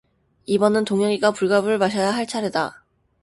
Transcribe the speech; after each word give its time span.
이번은 0.47 0.83
동 0.85 1.03
혁이가 1.03 1.29
불가불 1.31 1.77
마셔야 1.77 2.09
할 2.09 2.25
차례다. 2.25 2.83